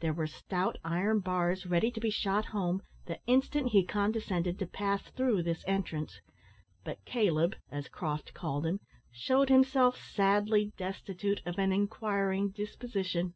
There 0.00 0.14
were 0.14 0.26
stout 0.26 0.78
iron 0.86 1.20
bars 1.20 1.66
ready 1.66 1.90
to 1.90 2.00
be 2.00 2.08
shot 2.08 2.46
home 2.46 2.80
the 3.04 3.20
instant 3.26 3.72
he 3.72 3.84
condescended 3.84 4.58
to 4.58 4.66
pass 4.66 5.02
through 5.02 5.42
this 5.42 5.62
entrance; 5.66 6.22
but 6.82 7.04
Caleb, 7.04 7.56
as 7.70 7.86
Croft 7.88 8.32
called 8.32 8.64
him, 8.64 8.80
shewed 9.12 9.50
himself 9.50 9.98
sadly 10.02 10.72
destitute 10.78 11.42
of 11.44 11.58
an 11.58 11.72
inquiring 11.72 12.52
disposition. 12.52 13.34